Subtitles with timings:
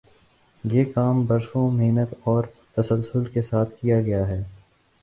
[0.63, 2.43] یہ کام برسوں محنت اور
[2.75, 4.43] تسلسل کے ساتھ کیا گیا ہے۔